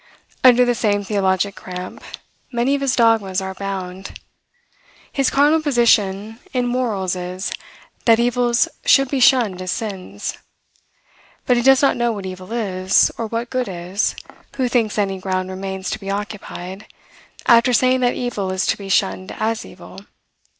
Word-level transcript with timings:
Under 0.43 0.65
the 0.65 0.73
same 0.73 1.03
theologic 1.03 1.53
cramp, 1.55 2.03
many 2.51 2.73
of 2.73 2.81
his 2.81 2.95
dogmas 2.95 3.39
are 3.39 3.53
bound. 3.53 4.19
His 5.11 5.29
cardinal 5.29 5.61
position 5.61 6.39
in 6.55 6.65
morals 6.65 7.15
is, 7.15 7.51
that 8.05 8.19
evils 8.19 8.67
should 8.83 9.09
be 9.09 9.19
shunned 9.19 9.61
as 9.61 9.71
sins. 9.71 10.39
But 11.45 11.55
he 11.57 11.61
does 11.61 11.83
not 11.83 11.97
know 11.97 12.11
what 12.13 12.25
evil 12.25 12.51
is, 12.51 13.11
or 13.19 13.27
what 13.27 13.51
good 13.51 13.67
is, 13.67 14.15
who 14.55 14.67
thinks 14.67 14.97
any 14.97 15.19
ground 15.19 15.51
remains 15.51 15.91
to 15.91 15.99
be 15.99 16.09
occupied, 16.09 16.87
after 17.45 17.71
saying 17.71 17.99
that 17.99 18.15
evil 18.15 18.49
is 18.49 18.65
to 18.65 18.77
be 18.79 18.89
shunned 18.89 19.31
as 19.33 19.63
evil. 19.63 19.99